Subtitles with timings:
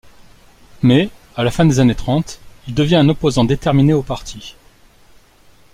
[0.81, 4.55] Mais, à la fin des années trente, il devient un opposant déterminé au parti.